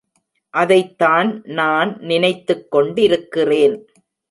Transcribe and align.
அதைத்தான் 0.53 1.41
நான் 1.43 1.97
நினைத்துக்கொண்டிருக்கிறேன். 2.01 3.75